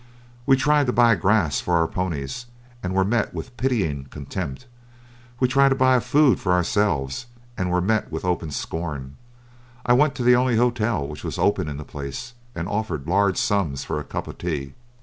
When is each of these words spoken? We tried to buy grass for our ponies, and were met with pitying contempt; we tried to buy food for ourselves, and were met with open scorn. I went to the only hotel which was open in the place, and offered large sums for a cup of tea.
We 0.47 0.55
tried 0.55 0.87
to 0.87 0.91
buy 0.93 1.13
grass 1.13 1.59
for 1.61 1.75
our 1.75 1.87
ponies, 1.87 2.47
and 2.81 2.95
were 2.95 3.03
met 3.05 3.35
with 3.35 3.55
pitying 3.55 4.05
contempt; 4.05 4.65
we 5.39 5.47
tried 5.47 5.69
to 5.69 5.75
buy 5.75 5.99
food 5.99 6.39
for 6.39 6.53
ourselves, 6.53 7.27
and 7.55 7.69
were 7.69 7.81
met 7.81 8.11
with 8.11 8.25
open 8.25 8.49
scorn. 8.49 9.17
I 9.85 9.93
went 9.93 10.15
to 10.15 10.23
the 10.23 10.35
only 10.35 10.55
hotel 10.57 11.07
which 11.07 11.23
was 11.23 11.37
open 11.37 11.67
in 11.69 11.77
the 11.77 11.83
place, 11.85 12.33
and 12.55 12.67
offered 12.67 13.07
large 13.07 13.37
sums 13.37 13.83
for 13.83 13.99
a 13.99 14.03
cup 14.03 14.25
of 14.27 14.39
tea. 14.39 14.73